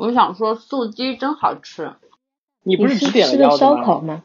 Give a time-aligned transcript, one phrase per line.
[0.00, 1.92] 我想说素鸡真好吃。
[2.62, 3.50] 你不是只点了？
[3.58, 4.22] 烧烤吗？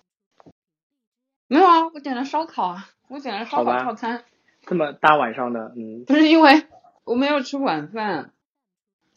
[1.49, 4.23] 没有啊，我点了烧烤啊，我点了烧烤好吧套餐，
[4.65, 6.65] 这么大晚上的，嗯，不是因为
[7.03, 8.31] 我没有吃晚饭。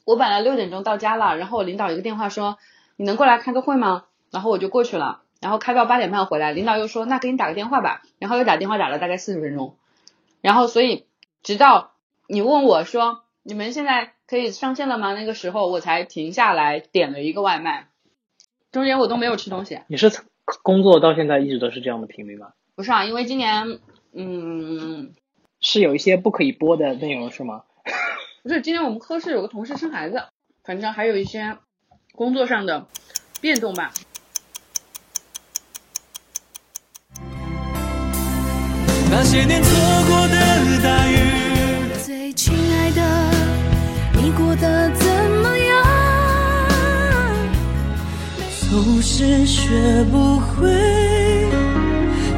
[0.04, 2.58] 我本来六点钟到家了，然后我领导一个电话说
[2.96, 4.06] 你能过来开个会吗？
[4.32, 9.76] 然后我就过去了，然后开到八点半回来，领导又说那给你打个电话吧，然后又打电话打了大概四十分钟，
[10.40, 11.06] 然后所以
[11.44, 11.92] 直到
[12.26, 15.14] 你问我说你们现在可以上线了吗？
[15.14, 17.86] 那个时候我才停下来点了一个外卖，
[18.70, 19.80] 中间我都没有吃东西。
[19.86, 20.12] 你是
[20.62, 22.48] 工作到现在一直都是这样的频率吗？
[22.74, 23.78] 不是啊，因为今年
[24.12, 25.14] 嗯
[25.60, 27.62] 是有一些不可以播的内容是吗？
[28.44, 30.22] 不是今天我们科室有个同事生孩子，
[30.62, 31.56] 反正还有一些
[32.14, 32.86] 工作上的
[33.40, 33.94] 变动吧。
[39.10, 39.70] 那些年错
[40.06, 40.36] 过的
[40.82, 41.16] 大雨，
[42.04, 43.27] 最亲爱的，
[44.32, 45.06] 过得怎
[45.42, 45.84] 么样？
[48.70, 50.68] 总是学不会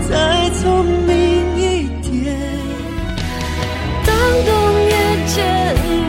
[0.08, 2.36] 再聪明一点。
[4.06, 4.14] 当
[4.46, 4.50] 冬
[4.82, 4.92] 夜
[5.26, 5.34] 渐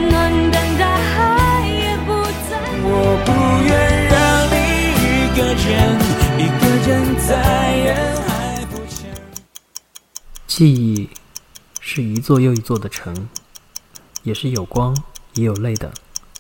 [0.09, 2.09] 暖，当大海也不
[2.49, 2.49] 再。
[2.83, 2.87] 我
[3.25, 3.29] 不
[3.65, 3.71] 愿
[4.07, 4.15] 让
[4.51, 4.55] 你
[5.01, 5.05] 一
[5.35, 5.69] 个人，
[6.37, 6.89] 一个人
[7.27, 7.29] 在
[7.77, 7.89] 人
[8.27, 8.29] 海
[8.69, 8.95] 浮沉。
[10.45, 11.09] 记忆
[11.79, 13.27] 是一座又一座的城，
[14.23, 14.95] 也是有光
[15.33, 15.91] 也有泪的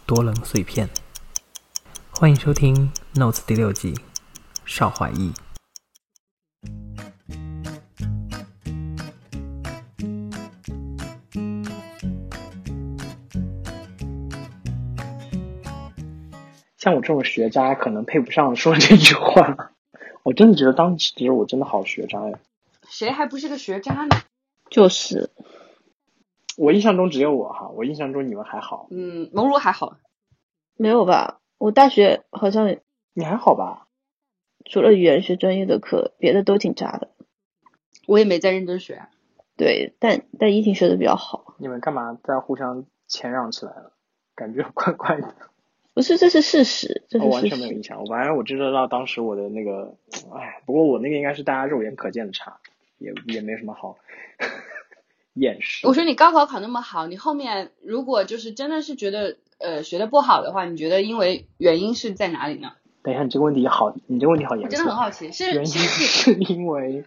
[0.05, 0.89] 多棱碎片。
[2.11, 3.95] 欢迎收听《Notes》第六季，
[4.65, 5.31] 邵怀义。
[16.77, 19.71] 像我这种学渣，可能配不上说这句话。
[20.23, 22.39] 我真的觉得当时我真的好学渣呀！
[22.89, 24.21] 谁还不是个学渣呢？
[24.69, 25.29] 就是
[26.61, 29.97] 我印象中只有我哈，我印象中你们还好，嗯，蒙如还好，
[30.77, 31.39] 没有吧？
[31.57, 32.77] 我大学好像
[33.13, 33.87] 你还好吧？
[34.69, 37.09] 除了语言学专业的课，别的都挺渣的。
[38.05, 39.07] 我也没在认真学。
[39.57, 41.55] 对，但但依婷学的比较好。
[41.57, 43.93] 你们干嘛在互相谦让起来了？
[44.35, 45.33] 感觉怪怪的。
[45.95, 47.55] 不是，这是事实，这我完是事实。
[47.55, 49.95] 全没有印象，反正我知道当时我的那个，
[50.31, 52.59] 哎，不过我那个应该是大家肉眼可见的差，
[52.99, 53.97] 也也没什么好
[55.33, 55.87] 掩饰。
[55.87, 62.73] 我说你高考考那么好，你后面如果就是真的是觉得呃学的不好的话，你觉得因为原因是在哪里呢？
[63.03, 64.65] 等一下，你这个问题好，你这个问题好严肃。
[64.65, 67.03] 我真的很好奇，是原因是是因为，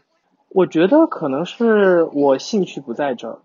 [0.49, 3.39] 我觉得可能是我兴趣不在这儿。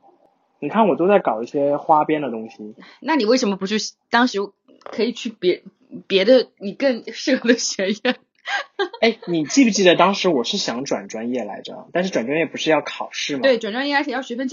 [0.60, 2.76] 你看，我都在搞一些花边的东西。
[3.00, 3.78] 那你为什么不去？
[4.10, 4.40] 当时
[4.84, 5.64] 可以去别
[6.08, 8.16] 别的你更适合的学院。
[9.00, 11.88] 哎，你记不记得当时我是想转专业来着？
[11.94, 13.44] 但是转专业不是要考试吗？
[13.44, 14.50] 对，，转专业而且要学分，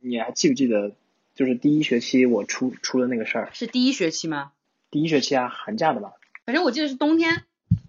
[0.00, 0.92] 你还记不记得？
[1.32, 4.52] 就是第一学期我出出了那个事儿，是第一学期吗？
[4.90, 6.12] 第一学期啊，寒假的吧？
[6.44, 7.44] 反正我记得是冬天。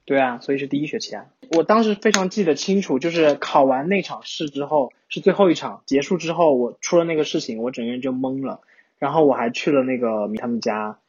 [0.06, 1.25] 对啊，所以是第一学期啊。
[1.52, 8.62] 我当时非常记得清楚，就是考完那场试之后，是最后一场结束之后，我出了那个事情，我整个人就懵了。
[9.00, 11.00] 然后我还去了那个他们家，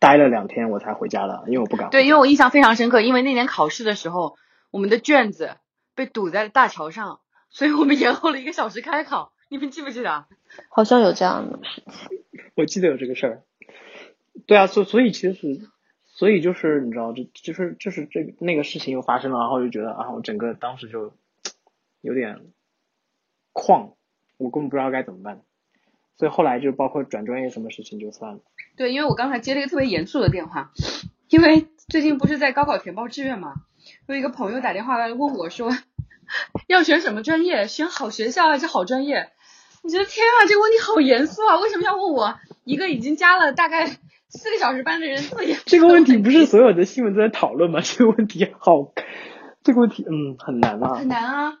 [0.00, 1.90] 待了两天，我才回家的，因为我不敢。
[1.90, 4.36] 对，因为我印象非常深刻，因为那年考试的时候，
[4.70, 5.56] 我们的卷子
[5.94, 9.32] 被堵在了大桥上，所以我们延后了一个小时开考。
[9.50, 10.28] 你们记不记得啊？
[10.70, 12.22] 好像有这样的事情。
[12.54, 13.42] 我记得有这个事儿。
[14.46, 15.60] 对啊，所所以其实，
[16.04, 21.12] 所以就是你知道，就就是就是这个那个事情又发生了，然后就觉得啊，我整个当时就
[22.00, 22.46] 有点
[23.52, 23.94] 旷，
[24.38, 25.42] 我根本不知道该怎么办。
[26.16, 28.40] 所以后来就包括转专业什么事情就算了。
[28.76, 30.70] 对，因为我刚才接了一个特别严肃的电话，
[31.28, 33.54] 因为最近不是在高考填报志愿嘛，
[34.06, 35.70] 有一个朋友打电话来问我说，
[36.68, 39.32] 要选什么专业，选好学校还是好专业？
[39.82, 41.58] 我觉得天啊，这个问题好严肃啊！
[41.60, 45.62] 为什么要问我一个已经加了大概四个小时班的人这么严肃？
[45.66, 47.80] 这个问题不是所有的新闻都在讨论吗？
[47.84, 48.92] 这个问题好，
[49.64, 51.08] 这个问题嗯很难啊很。
[51.08, 51.54] 难啊。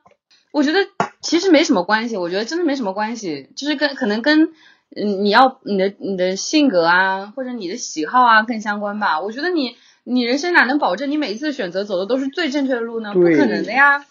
[0.52, 0.80] 我觉得
[1.22, 4.52] 其实没什么关系，我觉得真的没什么关系，就是跟可能跟
[4.96, 9.20] 嗯你要你的你的性格啊，或者你的喜好啊更相关吧。
[9.20, 13.14] 我觉得你你人生哪能保证你每一次选择走的都是最正确的路呢？
[13.14, 14.04] 不可能的呀。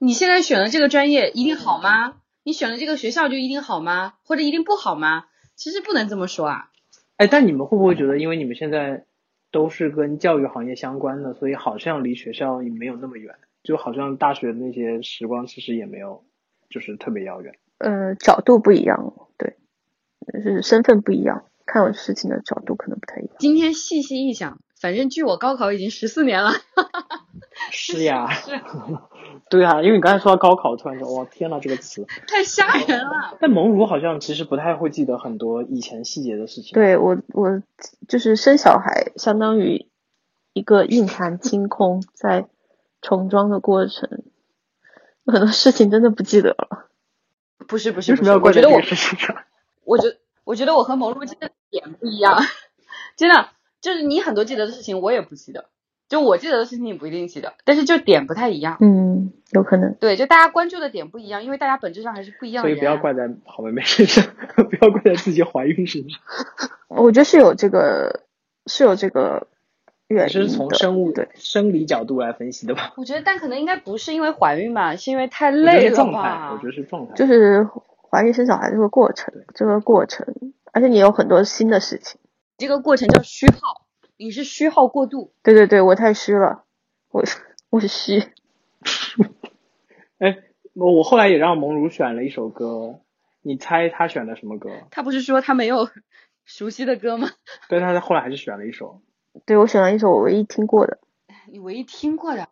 [0.00, 2.14] 你现在选了这个专业一定好吗？
[2.48, 4.14] 你选了这个学校就一定好吗？
[4.24, 5.26] 或者一定不好吗？
[5.54, 6.70] 其实不能这么说啊。
[7.18, 9.04] 哎，但你们会不会觉得，因为你们现在
[9.52, 16.24] 都是跟教育行业相关的，所以好像离学校也没有那么远，就好像大学的那些时光其实也没有，
[16.70, 17.58] 就是特别遥远。
[17.76, 19.58] 呃，角度不一样，对，
[20.32, 23.36] 就是身份不一样，看事情的角度可能不太一样。
[23.38, 26.52] 今天细细一想，反正距我高考已经十四年了。
[27.70, 28.28] 是呀，
[29.50, 33.36] 对啊，因为你刚才说到高考，突然说哇天呐这个词，太吓人了。
[33.40, 37.62] 但蒙如好像其实不太会记得很多以前细节的事情。，对我我
[38.08, 39.86] 就是生小孩，相当于
[40.52, 42.46] 一个硬盘清空，在
[43.02, 44.08] 重装的过程，
[45.26, 46.86] 很多事情真的不记得了。
[47.66, 48.80] 不是不是不是，我觉得我？
[49.84, 52.40] 我觉我觉得我和蒙露记的点不一样，
[53.16, 53.48] 真的
[53.80, 55.66] 就是你很多记得的事情我也不记得，
[56.08, 58.76] 就我记得的事情你不一定记得，但是就点不太一样。
[58.80, 59.94] 嗯，有可能。
[60.00, 62.78] 对，就大家关注的点不一样，因为大家本质上还是不一样的所以。
[62.78, 64.24] 不要怪在好妹妹身上，
[64.56, 66.20] 不要怪在自己怀孕身上。
[66.88, 68.22] 我觉得是有这个
[68.66, 69.46] 是有这个
[70.08, 70.48] 原因的。
[70.48, 72.94] 从生物对生理角度来分析的吧？
[72.96, 76.52] 我觉得，但可能应该不是因为怀孕吧，是因为太累了是状态，吧？
[76.52, 77.14] 我觉得是状态。
[77.14, 77.68] 就是
[78.10, 80.26] 怀孕生小孩这个过程，这个过程，
[80.72, 82.18] 而且你有很多新的事情。
[82.58, 85.32] 这个过程叫虚耗，你是虚耗过度。
[85.44, 86.64] 对对对，我太虚了，
[87.12, 87.22] 我
[87.70, 88.18] 我是虚。
[90.18, 90.38] 哎，
[90.74, 92.98] 我我后来也让萌如选了一首歌，
[93.42, 94.70] 你猜他选的什么歌？
[94.90, 95.88] 他不是说他没有
[96.44, 97.28] 熟悉的歌吗？
[97.70, 99.02] 但他后来还是选了一首
[99.46, 100.98] 对我选了一首我唯一听过的，
[101.46, 102.48] 你唯一听过的，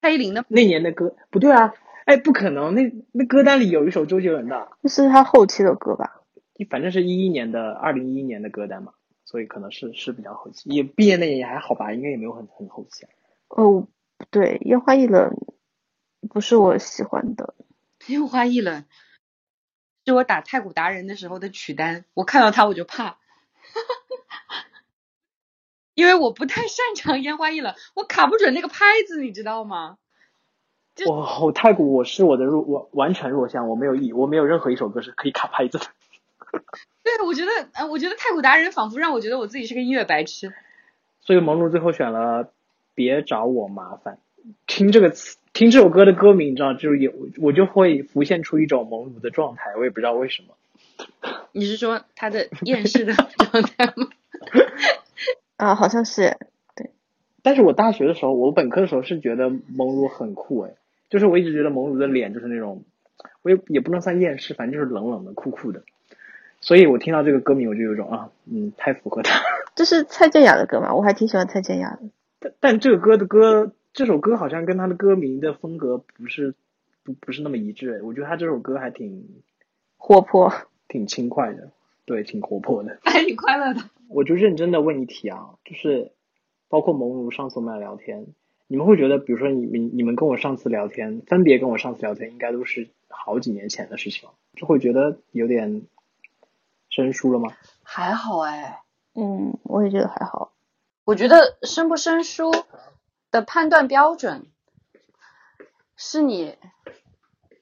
[0.00, 0.46] 蔡依林的。
[0.48, 1.74] 那年的歌，不对啊，
[2.06, 6.22] 哎，不可能，那那歌单里有一首周杰伦的，那是他后期的歌吧？
[6.70, 8.94] 反正是一一年的二零一一年的歌单嘛，
[9.26, 13.10] 所以可能是是比较后期，也毕业那年也还好吧，应该也没有很很后期啊。
[13.48, 13.86] 哦，
[14.16, 15.36] 不对，烟花易冷
[16.30, 17.54] 不是我喜欢的。
[18.06, 18.84] 烟花易冷
[20.04, 23.18] 是我打太古达人的时候的曲单，我看到它我就怕，
[25.94, 29.98] 因为我不太擅长烟花易冷，我卡不准那个拍子，你知道吗？
[30.94, 35.86] 就哇，我太古我是我的弱我完全弱项，我没有一我没有任何一首歌是可以卡拍子的。
[37.02, 40.52] 对，我觉得，呃，我觉得太古达人仿佛让我觉得我自己是个音乐白痴。
[41.20, 42.44] 所以萌如最后选了
[42.94, 44.14] 《别找我麻烦》。
[44.68, 50.54] 听这个词，听这首歌的歌名，你知道，就是有我就会浮现出一种萌如的状态，我也不知道为什么。
[51.50, 54.08] 你是说他的厌世的状态吗？
[55.56, 56.36] 啊，好像是，
[56.76, 56.90] 对
[57.42, 60.76] 但是我大学的时候，我本科的时候是觉得萌如很酷诶，
[61.10, 62.84] 就是我一直觉得萌如的脸就是那种，
[63.42, 65.82] 我也也不能算厌世，反正就是冷冷的、酷酷的。
[66.66, 69.40] 所以我听到这个歌名，我就有一种啊，嗯，太符合他。
[69.76, 70.92] 这是蔡健雅的歌嘛？
[70.92, 72.00] 我还挺喜欢蔡健雅的。
[72.40, 76.56] 但但这个歌的歌，这首歌好像跟他的歌名的风格不是
[77.04, 79.28] 不不是那么一致诶，我觉得他这首歌还挺
[79.96, 80.52] 活泼，
[80.88, 81.70] 挺轻快的，
[82.04, 82.98] 对，挺活泼的。
[83.06, 83.82] 还挺快乐的。
[84.08, 86.10] 我就认真的问一题啊，就是
[86.68, 88.26] 包括萌如上次我们俩聊天，
[88.66, 95.82] 你们会觉得，比如说你你你们跟我上次聊天，分别跟我上次聊天，应该都是好几年前的事情了，就会觉得有点
[96.96, 97.52] 生疏了吗？
[97.82, 98.82] 还好哎，
[99.14, 100.52] 嗯，我也觉得还好。
[101.04, 102.50] 我觉得生不生疏
[103.30, 104.46] 的判断标准
[105.94, 106.56] 是你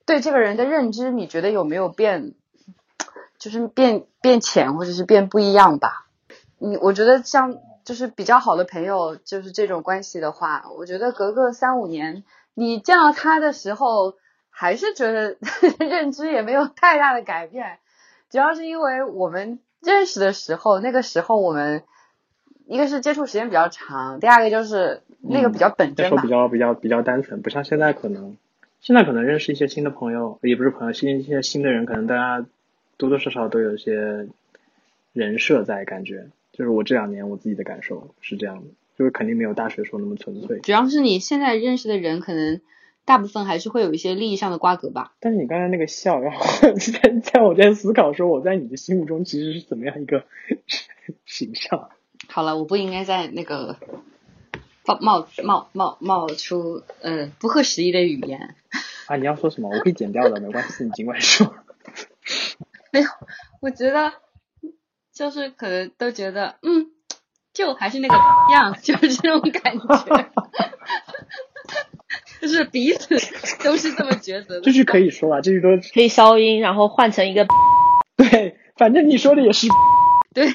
[0.07, 2.35] 对这个人的认知，你觉得有没有变，
[3.39, 6.07] 就是变变浅或者是变不一样吧？
[6.59, 14.15] 你我觉得像就是比较好的朋友，就是这种关系的话，我觉得隔个三五年，你见到他的时候，
[14.49, 15.37] 还是觉得
[15.85, 17.79] 认知也没有太大的改变，
[18.35, 21.85] 主要是因为我们认识的时候，那个时候我们
[22.67, 26.59] 一个是接触时间比较长，第二个就是那个比较本真吧那时候比。
[26.59, 28.37] 较比较比较单纯，不像现在可能，
[28.81, 32.45] 现在可能认识一些新的朋友，也不是朋友，新一些新的人，可能大家
[32.97, 34.27] 多多少少都有一些
[35.13, 38.65] 人设在，感觉就是我这两年我自己的感受是这样的，
[38.99, 40.59] 就是肯定没有大学时候那么纯粹。
[40.59, 42.61] 主要是你现在认识的人，可能
[43.05, 45.13] 大部分还是会有一些利益上的瓜葛吧。
[45.21, 46.45] 但是你刚才那个笑，然后
[46.75, 50.25] 在在我在思考说我在你的心目中其实是怎么样一个
[51.27, 51.91] 形象。
[52.29, 53.77] 好了，我不应该在那个
[54.87, 58.55] 冒冒冒冒冒出呃不合时宜的语言。
[59.07, 59.69] 啊，你要说什么？
[59.71, 61.55] 我可以剪掉的，没关系，你尽管说。
[62.91, 63.09] 没有，
[63.61, 64.13] 我觉得
[65.13, 66.91] 就是可能都觉得嗯，
[67.53, 68.15] 就还是那个
[68.51, 70.31] 样，就是这种感觉，
[72.65, 74.61] 就是彼此都是这么抉择的。
[74.63, 77.47] 这句可以说啊，这句都可以消音，然后换成一个
[78.17, 79.69] 对，反正你说的也是
[80.35, 80.55] 对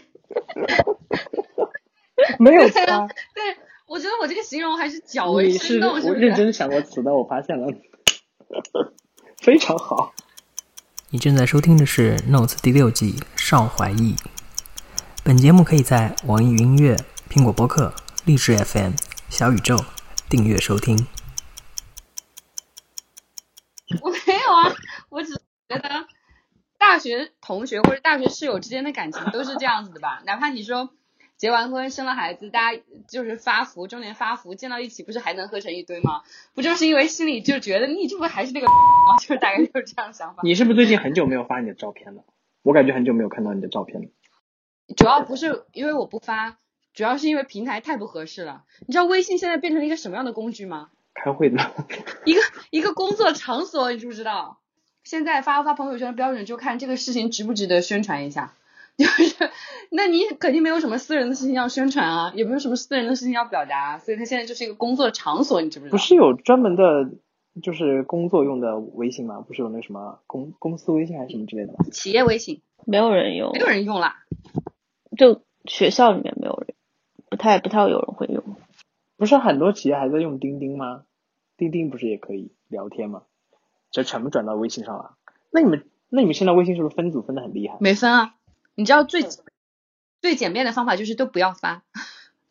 [2.37, 3.07] 没有对差。
[3.07, 6.07] 对，我觉得我这个形容还是较为是生动，是是？
[6.09, 7.67] 我认真想过词的，我发现了，
[9.37, 10.13] 非常好。
[11.11, 14.15] 你正在收听的是《Notes》第六季《邵怀义》。
[15.23, 16.95] 本节目可以在网易云音乐、
[17.29, 17.93] 苹果播客、
[18.25, 18.91] 荔枝 FM、
[19.27, 19.75] 小宇宙
[20.29, 21.07] 订阅收听。
[24.01, 24.75] 我没有啊，
[25.09, 26.05] 我只是觉得
[26.77, 30.21] 大学同学或者大学室友之间的感情都是这样子的吧。
[30.25, 30.91] 哪怕你说
[31.37, 36.21] 结完婚生了孩子，大家就是发福，中年发福，见到一起不是还能喝成一堆吗？
[36.53, 39.17] 不就是因为心里就觉得你这不还是那个 吗？
[39.19, 40.41] 就是大概就是这样想法。
[40.43, 42.23] 你是不是最近很久没有发你的照片了？
[42.61, 44.09] 我感觉很久没有看到你的照片了。
[44.97, 46.57] 主要不是因为我不发，
[46.93, 48.65] 主要是因为平台太不合适了。
[48.85, 50.89] 你知道微信现在变成了一个什么样的工具吗？
[51.13, 51.57] 开会的，
[52.25, 54.58] 一个一个工作场所，你知不知道？
[55.09, 58.53] 现在发不发朋友圈的标准就看这个事情值不值得宣传一下。
[58.95, 59.49] 就是，
[59.89, 65.93] 那你肯定没有什么私人的事情要宣传啊，也没有什么私人的事情要表达，所以它现在就是一个工作场所，你知不知道？
[65.93, 67.09] 不是有专门的，
[67.59, 69.41] 就是工作用的微信吗？
[69.41, 71.79] 不是有那什么公公司微信还是什么之类的吗？
[71.91, 74.17] 企业微信，没有人用没，有人用啦。
[75.17, 76.75] 就学校里面没有人，
[77.31, 78.43] 不太不太有人会用。
[79.17, 81.05] 不是很多企业还在用钉钉吗？
[81.57, 83.23] 钉钉不是也可以聊天吗？
[83.91, 85.15] 这全部转到微信上了。
[85.51, 87.77] 那你们那你们现在微信是不是分组分的很厉害？
[87.79, 88.36] 没分啊，
[88.75, 89.24] 你知道最
[90.22, 91.84] 最简便的方法就是都不要发，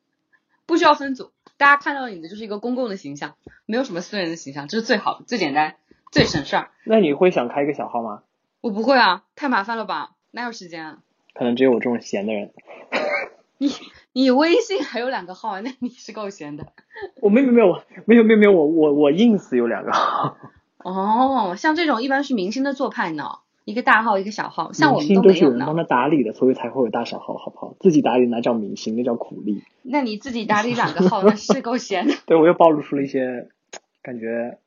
[0.66, 3.34] 不需要分组，大家看到你的就是一个公共的形象，
[3.66, 5.76] 没有什么私人的形象，这是最好的、最简单、
[6.10, 6.70] 最省事儿。
[6.84, 8.22] 那你会想开一个小号吗？
[8.60, 10.16] 我不会啊，太麻烦了吧？
[10.30, 10.98] 哪有时间啊？
[11.34, 12.52] 可能只有我这种闲的人。
[13.58, 13.70] 你
[14.12, 16.66] 你微信还有两个号，那你是够闲的。
[17.20, 20.36] 我没有没有没有没有没有我我我 ins 有两个号，
[20.92, 25.38] 哦，像这种一般是明星的做派呢，一个大号一个小号，像我们明星都没有呢。
[25.38, 27.76] 是有人帮他打理的，所以才会有大小号，好不好？
[27.80, 29.62] 自己打理那叫明星，那叫苦力。
[29.82, 32.14] 那你自己打理两个号，那是够闲的。
[32.26, 33.48] 对我又暴露出了一些
[34.02, 34.58] 感觉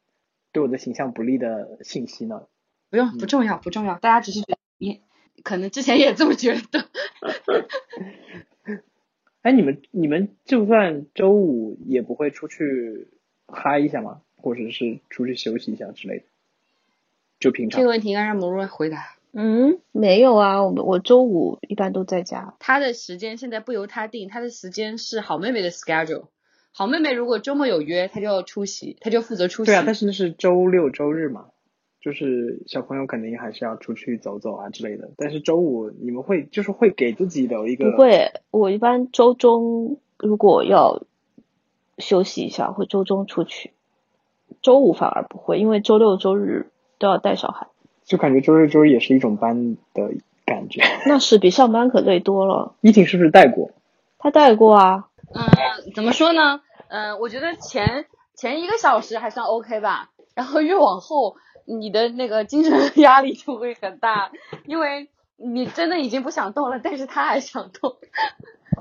[0.52, 2.44] 对我的形象不利的信息呢。
[2.90, 5.02] 不用，不重要，不重要，大家只是觉得你
[5.44, 6.86] 可能之前也这么觉得。
[9.42, 13.08] 哎，你们你们就算周五也不会出去
[13.48, 14.22] 嗨一下吗？
[14.42, 16.24] 或者是出去休息一下之类的？
[17.40, 19.16] 就平常这个问题应该让萌若回答。
[19.34, 22.54] 嗯，没有啊，我们我周五一般都在家。
[22.60, 26.26] 他的时间现在不由他定，他的时间是好妹妹的 schedule。
[26.74, 29.72] 好妹妹如果周末有约，她就要出席，她就负责出席。
[29.72, 31.48] 对啊，但是那是周六周日嘛，
[32.02, 35.10] 就是小朋友肯定还是要出去走走啊之类的。
[35.18, 41.04] 但是周五你们会就是会给自己留一个不会，我一般周中如果要
[41.98, 43.72] 休息一下，会周中出去。
[44.62, 47.68] 周五反而不会，因为周六周日都要带小孩，
[48.04, 50.12] 就感觉周六周日也是一种班的
[50.46, 50.82] 感觉。
[51.06, 52.76] 那是比上班可累多了。
[52.82, 53.72] 依婷是不是带过？
[54.18, 56.62] 她带过啊，嗯，怎么说呢？
[56.90, 58.06] 嗯，我觉得前
[58.36, 64.32] 前一个小时还算 OK 吧，然后越往后，你的那个精神压力就会很大，
[64.66, 67.96] 因为你真的已经不想动了，但是他还想动。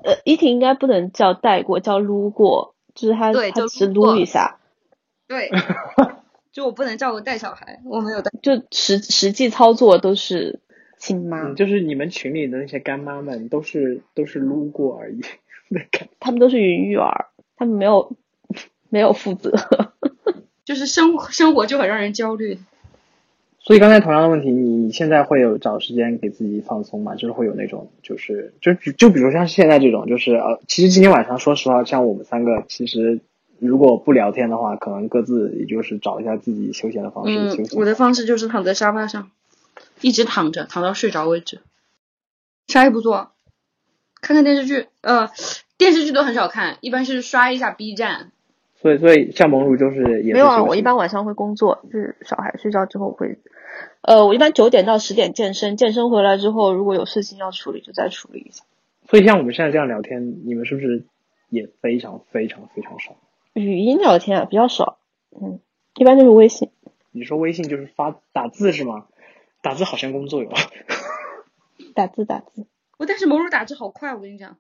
[0.05, 4.60] 呃，依婷应该不能叫带过，叫撸过，就是他对他只撸一下，
[5.31, 5.49] 对，
[6.51, 8.33] 就我不能照顾带小孩，我没有带。
[8.43, 10.59] 就实实际操作都是
[10.99, 15.21] 亲妈，嗯，就是你们群里的那些干妈们都是都是撸过而已。
[16.19, 18.11] 他们都是云育儿，他们没有
[18.89, 19.53] 没有负责。
[20.67, 22.59] 就是生生活就很让人焦虑。
[23.61, 27.15] 所以刚才同样的问题，你现在会有找时间给自己放松吗？
[27.15, 33.21] 就是会有那种，就是就就比如像现在这种，就是呃，其实今天晚上说实话，像我们三个，其实
[33.61, 37.77] 如果不聊天的话，可能各自也就是找一下自己休闲的方式休嗯，息。
[37.79, 39.31] 我的方式就是躺在沙发上，
[40.01, 41.61] 一直躺着，躺到睡着为止，
[42.69, 43.31] 啥也不做，
[44.21, 44.87] 看看电视剧。
[45.03, 45.29] 呃，
[45.79, 48.33] 电视剧都很少看，一般是刷一下 B 站。
[48.81, 53.39] 所以所以像萌乳就是也没有啊，我一般晚上会工作，就是小孩睡觉之后会，
[54.01, 58.65] 呃，我一般九点到十点健身，健身回来之后如果有事情要处理就再处理一下。
[59.07, 61.05] 所以像我们现在这样聊天，你们是不是
[61.51, 63.17] 也非常非常非常少？
[63.53, 64.99] 语音聊天啊比较少，
[65.31, 65.61] 嗯，
[65.97, 66.71] 一般就是微信。
[67.13, 69.07] 你说微信就是发打字是吗？
[69.63, 70.51] 打字好像工作哟。
[71.95, 72.67] 打字打字，
[72.99, 74.57] 我但是某乳打字好快，我跟你讲，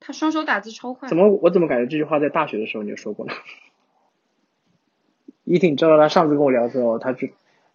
[0.00, 1.08] 他双手打字超快。
[1.08, 3.32] 怎么我怎么感觉这句话在大学的时候你就说过呢？
[5.44, 7.28] 依婷，你知道他上次跟我聊的时候，他就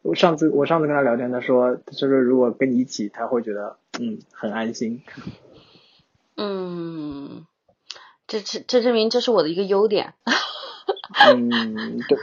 [0.04, 5.02] 我上次我上次跟他聊天，他说他说如果跟你一起，他会觉得嗯很安心。
[6.38, 7.46] 嗯，
[8.34, 10.16] 这这这证明这是我的一个优点。
[11.28, 12.18] 嗯，对，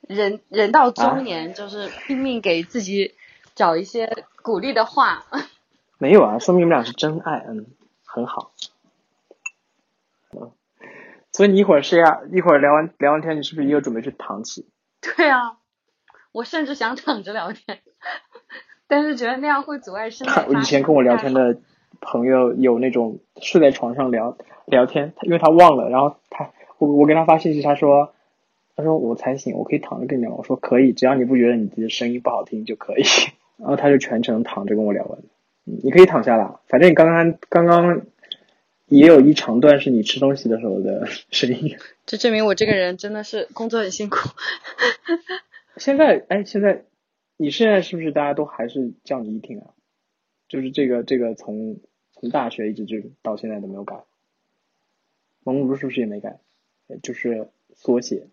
[0.08, 3.14] 人人到中年，就是拼命给自己
[3.54, 5.26] 找一些鼓励的话。
[5.98, 7.66] 没有啊，说明你们俩是真爱，嗯，
[8.06, 8.52] 很好。
[10.32, 10.50] 嗯，
[11.30, 14.66] 所以你一会儿是要一会儿聊完聊完天，你是不是也有准备去躺起？
[15.02, 15.58] 对啊，
[16.32, 17.80] 我甚至想躺着聊天，
[18.88, 20.54] 但是觉得那样会阻碍身体我。
[20.54, 21.58] 以前跟我聊天的
[22.02, 28.12] 朋友有那种睡在床上聊聊天，因为他忘了，然后他我我给他发信息，他说
[28.76, 33.02] 他说我才醒，我可以躺着跟你聊，我说可以，只要你不觉得你自己的声音不好听就可以。
[33.56, 35.18] 然后他就全程躺着跟我聊完，
[35.66, 38.02] 嗯，你可以躺下了，反正你刚刚刚刚
[38.86, 41.76] 也有一长段是你吃东西的时候的 声音。
[42.04, 44.16] 这证明我这个人真的是工作很辛苦。
[45.78, 46.82] 现在，哎，现在
[47.36, 49.66] 你现在是不是大家都还是叫你一听啊？
[50.48, 51.76] 就是这个这个从
[52.22, 54.04] 从大学一直就到现在都没有改。
[55.42, 56.38] 蒙如是不是也没改？
[56.86, 58.28] 呃就是缩写。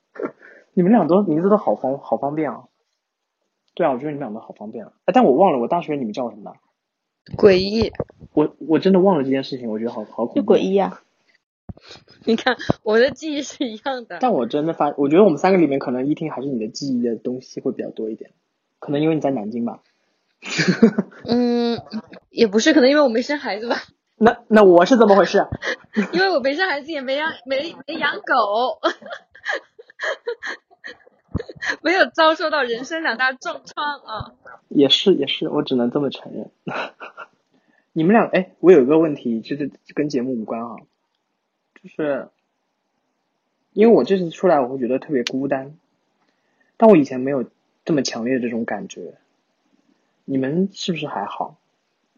[0.74, 2.64] 你们俩都名字都好方好方便啊。
[3.74, 4.92] 对啊，我觉得你们俩都好方便啊。
[5.06, 6.56] 哎，但我忘了我大学你们叫我什么了。
[7.38, 7.92] 诡异，
[8.34, 10.54] 我我真的忘了这件事情，我觉得好好就恐怖。
[10.54, 11.00] 诡异啊！
[12.26, 14.18] 你看我的记忆是一样的。
[14.20, 18.32] 但我真的发，我觉得我们三个里面，可能一听还是你的记忆的东西会比较多一点，
[18.78, 19.80] 可能因为你在南京吧。
[21.24, 21.78] 嗯，
[22.34, 23.76] 也不是，可能因为我没生孩子吧，
[24.18, 25.48] 那那我是怎么回事啊？
[26.12, 28.80] 因为我没生孩子，也没养没没养狗，
[31.82, 34.32] 没有遭受到人生两大重创啊。
[34.68, 36.50] 也是也是，我只能这么承认。
[37.92, 40.76] 你们俩，哎，我有一个问题，就是跟节目无关啊，
[41.80, 42.30] 就是
[43.72, 45.76] 因为我这次出来，我会觉得特别孤单，
[46.76, 47.44] 但我以前没有
[47.84, 49.14] 这么强烈的这种感觉。
[50.24, 51.58] 你们是不是还好？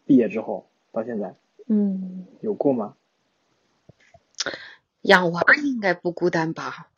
[0.07, 1.35] 毕业之后到现在
[1.67, 2.95] 嗯，有过吗？
[5.01, 6.89] 养娃应该不孤单吧？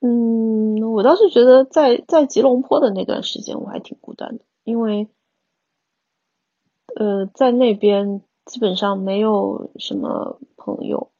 [0.00, 5.08] 嗯，我倒是觉得在在吉隆坡的那段时间我还挺孤单的，因为
[6.96, 11.10] 呃在那边基本上没有什么朋友，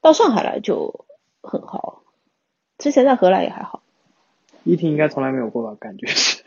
[0.00, 1.04] 到上海来就
[1.42, 2.02] 很好，
[2.78, 3.82] 之前在荷兰也还好。
[4.64, 5.76] 依婷应该从来没有过吧？
[5.78, 6.42] 感觉是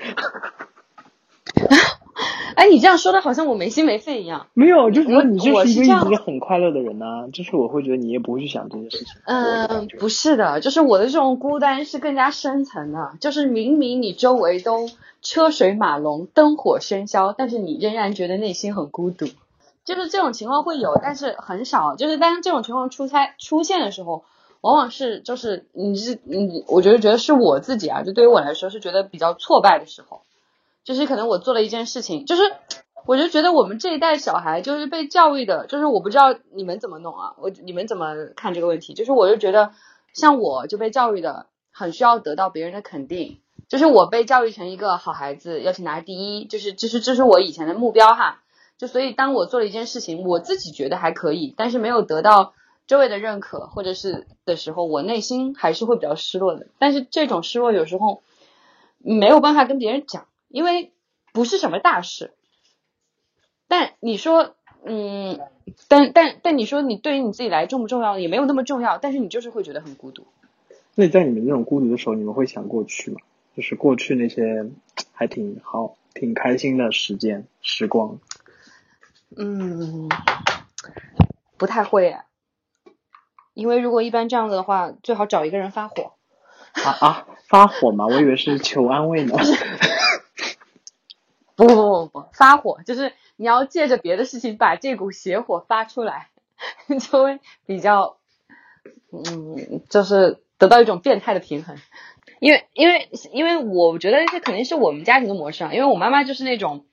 [2.55, 4.47] 哎，你这样说的好像我没心没肺一样。
[4.53, 9.07] 没有，就是你就是一个一直很快乐的人呐、就是我会觉得你也不会去想这些事情。
[9.25, 14.89] 嗯不是的，就是我的这种孤单是更加深层的，就是明明你周围都
[15.21, 19.27] 车水马龙、灯火喧嚣，但是你仍然觉得内心很孤独。
[19.85, 21.97] 就是这种情况会有，但是很少。
[21.97, 24.23] 就是当这种情况出差出现的时候，
[24.61, 30.21] 往往是就是你是你，我觉得觉得是我自己啊，就对于我来说是觉得比较挫败的时候，
[30.83, 32.41] 就是可能我做了一件事情，就是
[33.05, 38.93] 我就觉得我们这一代小孩就是被教育的，就是我不知道你们怎么弄啊，我你们怎么看这个问题？
[38.93, 39.71] 就是我就觉得
[40.13, 48.41] 像我就被教育的很需要得到别人的肯定，就是我被教育成一个好孩子，要去拿第一，就是就是这是我以前的目标哈。
[48.77, 52.53] 就所以当我做了一件事情，我自己觉得还可以，但是没有得到
[52.85, 56.67] 周围的认可或者是的时候，我内心还是会比较失落的。
[56.79, 58.23] 但是这种失落有时候
[58.97, 60.93] 没有办法跟别人讲，因为
[61.33, 62.31] 不是什么大事。
[63.67, 65.39] 但你说，嗯，
[65.87, 68.19] 但但但你说你对于你自己来重不重要？
[68.19, 70.27] 也没有那么重要，但是你就是会觉得很孤独。
[70.93, 73.17] 那在你们那种孤独的时候，你们会想过去吗？
[73.57, 74.69] 就是过去那些
[75.11, 78.19] 还挺好、挺开心的时间时光。
[79.35, 80.07] 嗯，
[81.57, 82.21] 不太会耶，
[83.55, 86.13] 因为如果一般这样子的话，最好找一个人发火。
[86.73, 87.27] 啊啊！
[87.47, 88.05] 发火嘛？
[88.05, 89.35] 我以为是求安慰呢。
[91.55, 96.29] 不不不不，发火就是你要借着别的事情把这股邪火发出来，
[96.99, 98.17] 就会比较，
[99.11, 101.77] 嗯，就是得到一种变态的平衡。
[102.39, 106.85] 因为因为因为我觉得这肯定是我们家庭的模式啊，因为我妈妈就是那种，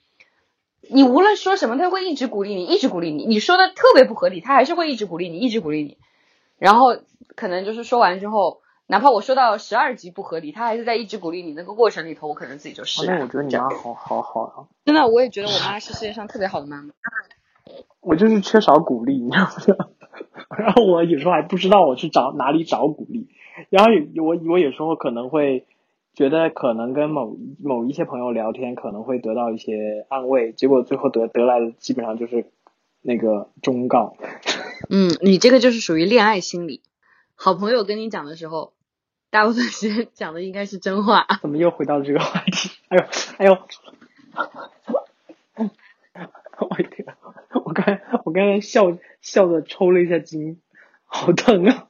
[0.83, 3.27] 你无论说什么，她会一直鼓励你，一直鼓励你。
[3.27, 5.99] 你说的特别不合理，她还是会一直鼓励你，一直鼓励你。
[6.59, 6.96] 然后
[7.35, 8.60] 可能就是说完之后，
[8.90, 11.53] 哪怕我说到十二级不合理，他还是在一直鼓励你。
[11.55, 13.20] 那个过程里头，我可能自己就哦释然了。
[13.20, 14.66] 那我觉得你妈好好好啊。
[14.85, 16.92] 真的，我也觉得我妈是世界上特别好的妈妈。
[18.00, 19.44] 我就是缺少鼓励，你知道
[19.79, 19.88] 吗？
[20.59, 23.29] 然后我有时候还不知道我去找哪里找鼓励，
[23.70, 25.66] 然后有我我有时候可能会
[26.14, 32.46] 觉得可能跟某某一些朋友聊天可能会得到一些安慰，结果最后得得来的基本上就是
[33.03, 34.16] 那个忠告。
[34.88, 36.83] 嗯，你这个就是属于恋爱心理。
[37.37, 38.72] 好朋友跟你讲的时候，
[39.31, 41.27] 大部分时间讲的应该是真话。
[41.40, 42.71] 怎么又回到这个话题？
[42.88, 43.05] 哎呦
[43.38, 43.59] 哎呦！
[46.59, 47.07] 我天！
[47.64, 50.61] 我刚才我刚才笑笑的抽了一下筋，
[51.05, 51.87] 好疼啊！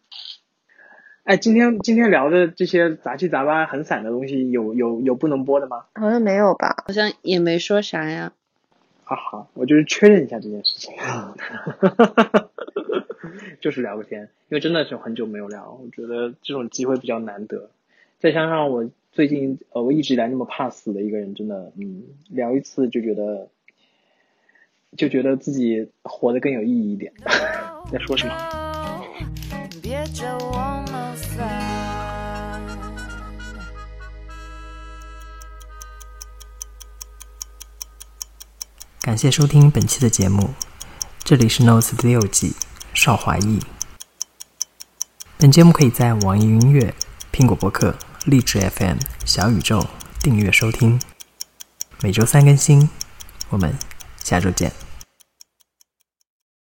[1.24, 5.86] 哎，今天今天聊的这些杂七杂八、很散的东西，有有有不能播的吗？
[5.94, 6.84] 好像没有吧？
[6.86, 8.32] 好像也没说啥呀。
[9.04, 10.94] 哈哈，我就是确认一下这件事情，
[13.60, 17.70] 就是聊个天，因为真的是很久没有聊，我觉得这种机会比较难得，
[18.18, 23.48] 再加上我最近呃我一直以来那么怕死的一个人，真的嗯聊一次就觉得
[24.96, 27.12] 就觉得自己活得更有意义一点。
[27.90, 28.34] 在说什么？
[29.82, 30.52] 别叫我
[30.92, 31.80] 麻烦。
[39.02, 40.50] 感谢收听本期的节目。
[41.24, 42.52] 这里是 Notes 第六季
[42.94, 43.60] 邵华义。
[45.38, 46.94] 本节目可以在网易云音乐、
[47.32, 49.86] 苹果播客、荔枝 FM、小宇宙
[50.20, 51.00] 订阅收听，
[52.02, 52.88] 每周三更新。
[53.48, 53.74] 我们
[54.22, 54.89] 下周见。